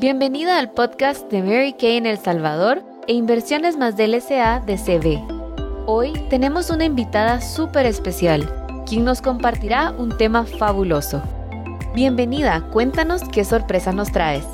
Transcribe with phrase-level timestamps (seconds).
[0.00, 4.76] Bienvenida al podcast de Mary Kay en El Salvador e Inversiones más del SA de
[4.76, 5.20] CB.
[5.86, 8.48] Hoy tenemos una invitada súper especial,
[8.86, 11.22] quien nos compartirá un tema fabuloso.
[11.94, 14.44] Bienvenida, cuéntanos qué sorpresa nos traes.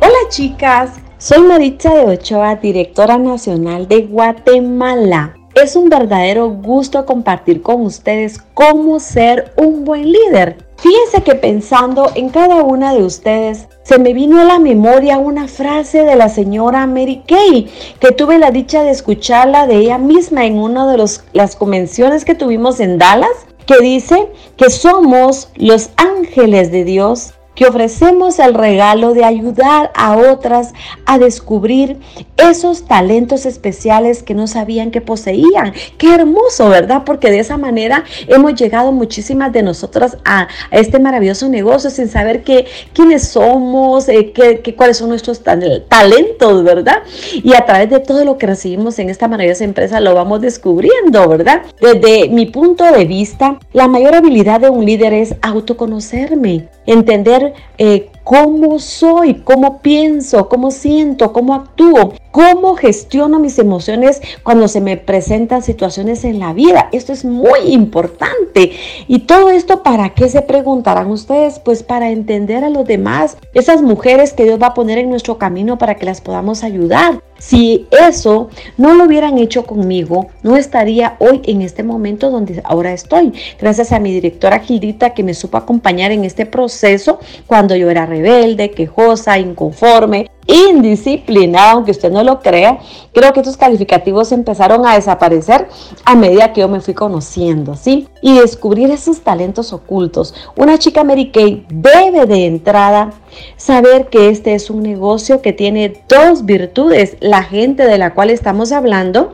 [0.00, 5.36] Hola chicas, soy Maritza de Ochoa, directora nacional de Guatemala.
[5.54, 10.65] Es un verdadero gusto compartir con ustedes cómo ser un buen líder.
[10.78, 15.48] Fíjense que pensando en cada una de ustedes, se me vino a la memoria una
[15.48, 20.44] frase de la señora Mary Kay, que tuve la dicha de escucharla de ella misma
[20.44, 21.02] en una de
[21.32, 27.66] las convenciones que tuvimos en Dallas, que dice que somos los ángeles de Dios que
[27.66, 30.72] ofrecemos el regalo de ayudar a otras
[31.06, 31.98] a descubrir
[32.36, 35.72] esos talentos especiales que no sabían que poseían.
[35.98, 37.02] Qué hermoso, ¿verdad?
[37.04, 42.44] Porque de esa manera hemos llegado muchísimas de nosotras a, este maravilloso negocio sin saber
[42.44, 47.02] qué, quiénes somos, eh, qué, cuáles son nuestros talentos, ¿verdad?
[47.32, 51.26] Y a través de todo lo que recibimos en esta maravillosa empresa lo vamos descubriendo,
[51.28, 51.62] ¿verdad?
[51.80, 58.08] Desde mi punto de vista, la mayor habilidad de un líder es autoconocerme, entender eh,
[58.26, 64.96] cómo soy, cómo pienso, cómo siento, cómo actúo, cómo gestiono mis emociones cuando se me
[64.96, 66.88] presentan situaciones en la vida.
[66.90, 68.72] Esto es muy importante.
[69.06, 71.60] Y todo esto para qué se preguntarán ustedes?
[71.60, 75.38] Pues para entender a los demás, esas mujeres que Dios va a poner en nuestro
[75.38, 77.22] camino para que las podamos ayudar.
[77.38, 82.92] Si eso no lo hubieran hecho conmigo, no estaría hoy en este momento donde ahora
[82.92, 83.34] estoy.
[83.60, 88.06] Gracias a mi directora Gildita que me supo acompañar en este proceso cuando yo era
[88.16, 92.78] rebelde, quejosa, inconforme, indisciplinada, aunque usted no lo crea.
[93.12, 95.68] Creo que estos calificativos empezaron a desaparecer
[96.04, 98.08] a medida que yo me fui conociendo, ¿sí?
[98.22, 100.34] Y descubrir esos talentos ocultos.
[100.56, 103.10] Una chica Mary Kay debe de entrada
[103.56, 108.30] saber que este es un negocio que tiene dos virtudes, la gente de la cual
[108.30, 109.32] estamos hablando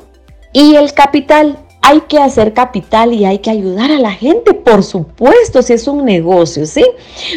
[0.52, 4.84] y el capital hay que hacer capital y hay que ayudar a la gente, por
[4.84, 6.84] supuesto, si es un negocio, ¿sí?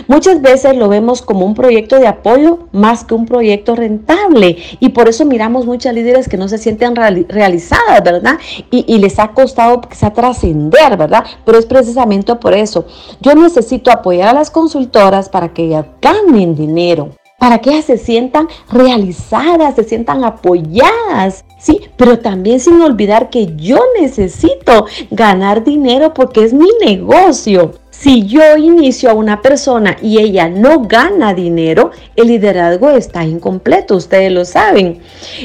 [0.08, 4.90] Muchas veces lo vemos como un proyecto de apoyo más que un proyecto rentable y
[4.90, 8.38] por eso miramos muchas líderes que no se sienten realizadas, ¿verdad?
[8.70, 11.26] Y, les ha costado quizá trascender, ¿verdad?
[11.44, 12.86] Pero es precisamente por eso.
[13.20, 18.48] Yo necesito apoyar a las consultoras para que ganen dinero para que ellas se sientan
[18.72, 21.82] realizadas, se sientan apoyadas, ¿sí?
[21.98, 27.74] Pero también sin olvidar que yo necesito ganar dinero porque es mi negocio.
[27.92, 33.96] Si yo inicio a una persona y ella no gana dinero, el liderazgo está incompleto,
[33.96, 35.00] ustedes lo saben.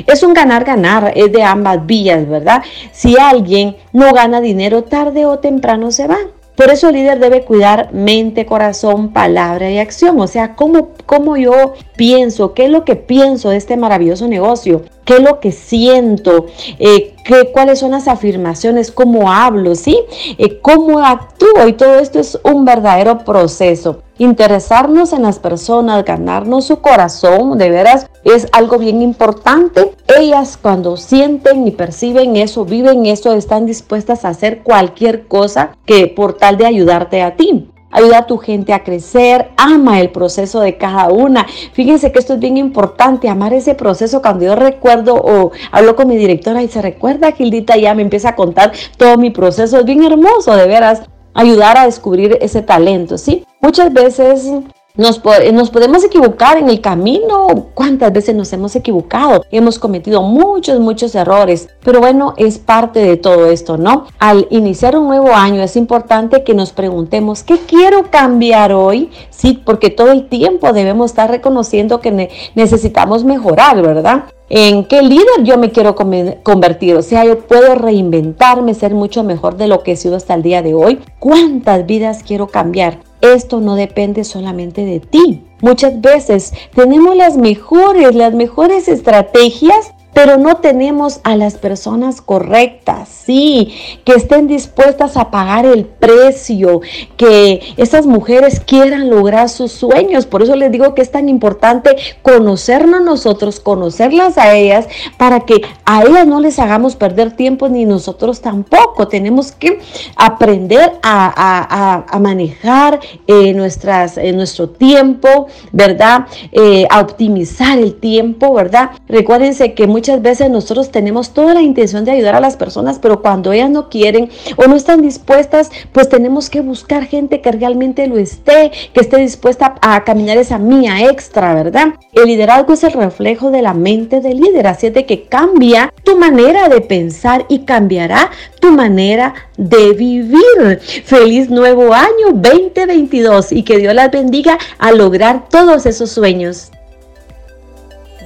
[0.07, 2.63] Es un ganar-ganar, es de ambas vías, ¿verdad?
[2.93, 6.19] Si alguien no gana dinero, tarde o temprano se va.
[6.61, 10.21] Por eso el líder debe cuidar mente, corazón, palabra y acción.
[10.21, 14.83] O sea, cómo, cómo yo pienso, qué es lo que pienso de este maravilloso negocio,
[15.11, 16.47] qué es lo que siento,
[16.79, 19.99] eh, qué, cuáles son las afirmaciones, cómo hablo, ¿sí?
[20.39, 24.05] Eh, cómo actúo y todo esto es un verdadero proceso.
[24.19, 29.91] Interesarnos en las personas, ganarnos su corazón, de veras es algo bien importante.
[30.07, 36.07] Ellas cuando sienten y perciben eso, viven eso, están dispuestas a hacer cualquier cosa que
[36.07, 37.70] por tal de ayudarte a ti.
[37.93, 41.47] Ayuda a tu gente a crecer, ama el proceso de cada una.
[41.73, 44.23] Fíjense que esto es bien importante, amar ese proceso.
[44.23, 48.31] Cuando yo recuerdo o hablo con mi directora y se recuerda, Gildita ya me empieza
[48.31, 49.79] a contar todo mi proceso.
[49.79, 51.03] Es bien hermoso, de veras,
[51.35, 53.45] ayudar a descubrir ese talento, ¿sí?
[53.61, 54.53] Muchas veces
[54.97, 55.21] nos,
[55.53, 57.69] nos, podemos equivocar en el camino.
[57.75, 59.45] ¿Cuántas veces nos hemos equivocado?
[59.51, 61.69] Hemos cometido muchos, muchos errores.
[61.85, 64.07] Pero bueno, es parte de todo esto, ¿no?
[64.19, 69.11] Al iniciar un nuevo año es importante que nos preguntemos, ¿qué quiero cambiar hoy?
[69.31, 74.25] Sí, porque todo el tiempo debemos estar reconociendo que necesitamos mejorar, ¿verdad?
[74.53, 76.97] en qué líder yo me quiero convertir.
[76.97, 80.43] O sea, yo puedo reinventarme, ser mucho mejor de lo que he sido hasta el
[80.43, 80.99] día de hoy.
[81.21, 82.99] ¿Cuántas vidas quiero cambiar?
[83.21, 85.45] Esto no depende solamente de ti.
[85.61, 93.09] Muchas veces tenemos las mejores, las mejores estrategias, pero no tenemos a las personas correctas,
[93.09, 93.75] sí,
[94.05, 96.81] que estén dispuestas a pagar el precio,
[97.17, 100.27] que esas mujeres quieran lograr sus sueños.
[100.27, 105.63] Por eso les digo que es tan importante conocernos nosotros, conocerlas a ellas, para que
[105.85, 109.09] a ellas no les hagamos perder tiempo ni nosotros tampoco.
[109.09, 109.81] Tenemos que
[110.17, 116.27] aprender a, manejar eh, nuestras, eh, nuestro tiempo, ¿verdad?
[116.53, 118.91] Eh, a optimizar el tiempo, ¿verdad?
[119.09, 122.99] Recuérdense que muy muchas veces nosotros tenemos toda la intención de ayudar a las personas,
[122.99, 127.53] pero cuando ellas no quieren o no están dispuestas, pues tenemos que buscar gente que
[127.53, 131.89] realmente lo esté, que esté dispuesta a caminar esa mía extra, ¿verdad?
[132.15, 135.93] El liderazgo es el reflejo de la mente del líder, así es de que cambia
[136.03, 140.81] tu manera de pensar y cambiará tu manera de vivir.
[141.05, 146.71] Feliz nuevo año 2022 y que Dios las bendiga a lograr todos esos sueños.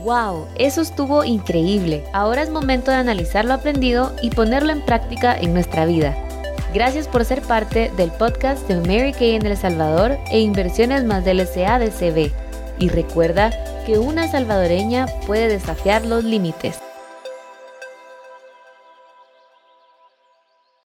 [0.05, 0.49] ¡Wow!
[0.56, 2.05] Eso estuvo increíble.
[2.12, 6.15] Ahora es momento de analizar lo aprendido y ponerlo en práctica en nuestra vida.
[6.75, 11.25] Gracias por ser parte del podcast de Mary Kay en El Salvador e Inversiones más
[11.25, 12.31] del SADCB.
[12.79, 13.51] Y recuerda
[13.87, 16.79] que una salvadoreña puede desafiar los límites.